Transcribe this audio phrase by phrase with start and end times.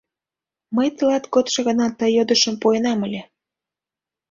[0.75, 3.21] Мый тылат кодшо гана ты йодышым пуэнам ыле.